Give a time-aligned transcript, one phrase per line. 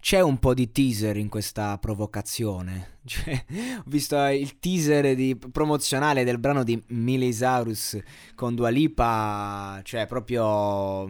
[0.00, 2.96] C'è un po' di teaser in questa provocazione.
[3.08, 3.44] Cioè,
[3.78, 7.98] ho visto il teaser di, promozionale del brano di Milisaurus
[8.34, 11.08] con Dua Lipa, cioè proprio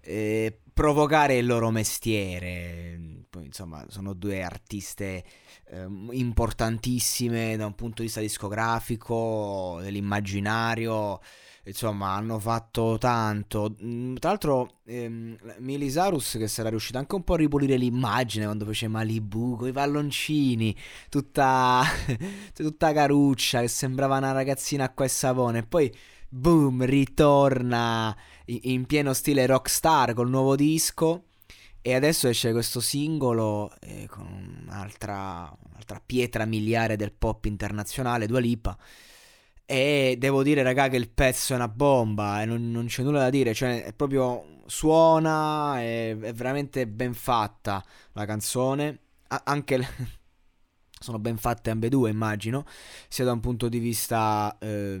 [0.00, 3.23] eh, provocare il loro mestiere.
[3.42, 5.24] Insomma, sono due artiste
[5.68, 11.20] eh, importantissime da un punto di vista discografico, dell'immaginario
[11.64, 13.74] insomma hanno fatto tanto.
[13.82, 18.64] Mm, tra l'altro ehm, Milisaurus che sarà riuscito anche un po' a ripulire l'immagine quando
[18.66, 20.74] fece Malibu con i palloncini,
[21.08, 21.82] tutta,
[22.54, 25.58] tutta caruccia che sembrava una ragazzina acqua e savone.
[25.60, 25.94] E poi
[26.28, 31.24] boom, ritorna in pieno stile rockstar col nuovo disco.
[31.86, 34.26] E adesso esce questo singolo eh, con
[34.66, 38.76] un'altra, un'altra pietra miliare del pop internazionale, Dua Lipa
[39.66, 43.20] e devo dire, raga, che il pezzo è una bomba e non, non c'è nulla
[43.20, 43.54] da dire.
[43.54, 48.98] Cioè, è proprio suona, è, è veramente ben fatta la canzone.
[49.28, 49.88] A- anche le...
[51.04, 52.64] sono ben fatte ambedue, immagino,
[53.08, 54.98] sia da un punto di vista eh,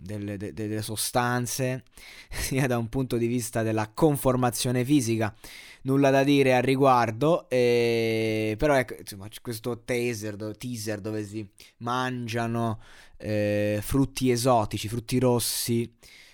[0.00, 1.82] delle, de- delle sostanze,
[2.30, 5.34] sia da un punto di vista della conformazione fisica.
[5.82, 8.54] Nulla da dire al riguardo, e...
[8.58, 11.44] però ecco, insomma, c'è questo teaser, teaser dove si
[11.78, 12.80] mangiano
[13.16, 15.92] eh, frutti esotici, frutti rossi,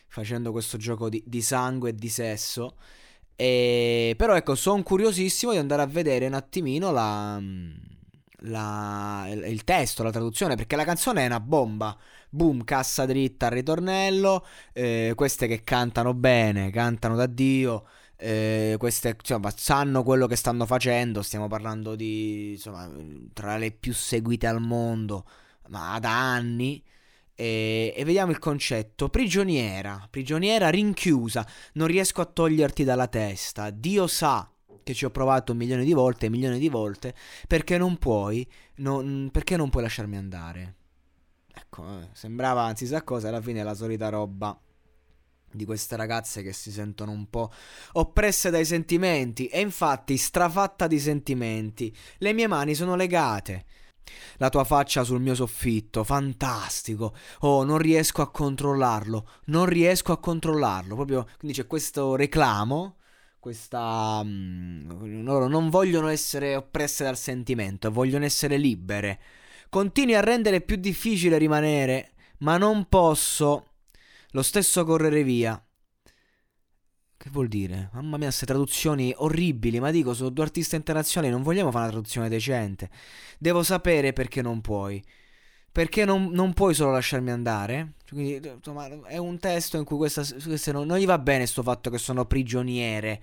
[0.08, 2.77] facendo questo gioco di, di sangue e di sesso.
[3.36, 7.41] E, però ecco, sono curiosissimo di andare a vedere un attimino la,
[8.47, 11.97] la, il testo, la traduzione, perché la canzone è una bomba.
[12.28, 17.86] Boom, cassa dritta al ritornello, eh, queste che cantano bene, cantano da Dio.
[18.19, 21.22] Eh, queste insomma, sanno quello che stanno facendo.
[21.22, 22.91] Stiamo parlando di insomma,
[23.33, 25.24] tra le più seguite al mondo
[25.68, 26.83] ma da anni.
[27.34, 29.08] E, e, vediamo il concetto.
[29.08, 33.70] Prigioniera, prigioniera rinchiusa, non riesco a toglierti dalla testa.
[33.70, 34.51] Dio sa
[34.86, 37.13] che ci ho provato milioni di volte e milioni di volte,
[37.48, 40.74] perché non puoi, non, perché non puoi lasciarmi andare.
[41.52, 44.57] Ecco, eh, sembrava, anzi sa cosa, alla fine la solita roba
[45.51, 47.51] di queste ragazze che si sentono un po'
[47.95, 51.92] oppresse dai sentimenti e infatti strafatta di sentimenti.
[52.19, 53.64] Le mie mani sono legate.
[54.36, 57.13] La tua faccia sul mio soffitto, fantastico.
[57.41, 60.95] Oh, non riesco a controllarlo, non riesco a controllarlo.
[60.95, 62.98] Proprio, quindi c'è questo reclamo,
[63.46, 64.23] questa...
[64.24, 69.20] Mm, loro non vogliono essere oppresse dal sentimento, vogliono essere libere.
[69.68, 73.67] Continui a rendere più difficile rimanere, ma non posso
[74.30, 75.64] lo stesso correre via.
[77.17, 77.89] Che vuol dire?
[77.92, 81.92] Mamma mia, queste traduzioni orribili, ma dico, sono due artisti internazionali, non vogliamo fare una
[81.92, 82.90] traduzione decente.
[83.39, 85.01] Devo sapere perché non puoi.
[85.77, 87.97] Perché non, non puoi solo lasciarmi andare?
[88.09, 91.63] Quindi, insomma, è un testo in cui questa, queste non, non gli va bene sto
[91.63, 93.20] fatto che sono prigioniere.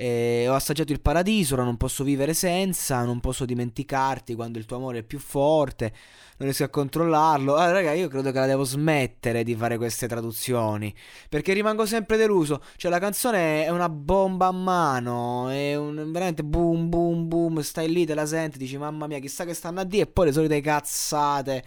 [0.00, 4.64] Eh, ho assaggiato il paradiso, ora non posso vivere senza, non posso dimenticarti quando il
[4.64, 5.92] tuo amore è più forte,
[6.36, 7.56] non riesco a controllarlo.
[7.56, 10.94] Allora, raga, io credo che la devo smettere di fare queste traduzioni,
[11.28, 12.62] perché rimango sempre deluso.
[12.76, 17.90] Cioè, la canzone è una bomba a mano, è un, veramente boom, boom, boom, stai
[17.90, 20.32] lì, te la senti, dici, mamma mia, chissà che stanno a dire, e poi le
[20.32, 21.64] solite cazzate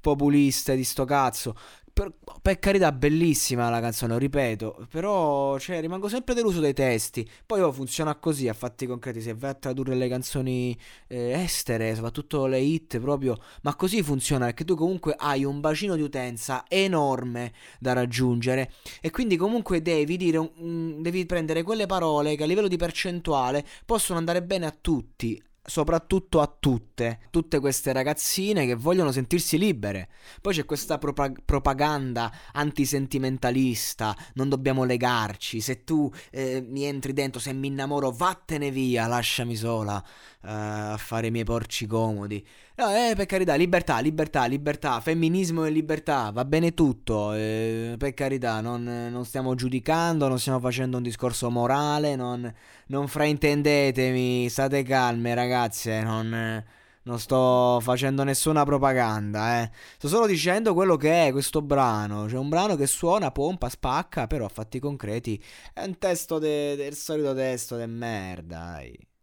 [0.00, 1.54] populiste di sto cazzo
[1.94, 2.12] per,
[2.42, 4.86] per, carità, bellissima la canzone, ripeto.
[4.90, 7.26] Però, cioè, rimango sempre deluso dai testi.
[7.46, 9.20] Poi oh, funziona così a fatti concreti.
[9.20, 13.38] Se vai a tradurre le canzoni eh, estere, soprattutto le hit, proprio.
[13.62, 18.72] Ma così funziona perché tu comunque hai un bacino di utenza enorme da raggiungere.
[19.00, 23.64] E quindi, comunque, devi dire, un, devi prendere quelle parole che a livello di percentuale
[23.86, 30.08] possono andare bene a tutti soprattutto a tutte, tutte queste ragazzine che vogliono sentirsi libere.
[30.40, 37.40] Poi c'è questa propag- propaganda antisentimentalista, non dobbiamo legarci, se tu eh, mi entri dentro,
[37.40, 40.02] se mi innamoro, vattene via, lasciami sola
[40.44, 42.44] a fare i miei porci comodi.
[42.76, 48.14] No, eh, per carità, libertà, libertà, libertà, femminismo e libertà, va bene tutto, eh, per
[48.14, 52.52] carità, non, non, stiamo giudicando, non stiamo facendo un discorso morale, non,
[52.88, 56.64] non fraintendetemi, state calme ragazze, non,
[57.02, 59.70] non, sto facendo nessuna propaganda, eh.
[59.96, 64.26] sto solo dicendo quello che è questo brano, c'è un brano che suona, pompa, spacca,
[64.26, 65.40] però a fatti concreti
[65.72, 69.13] è un testo de, del solito testo de merda, dai.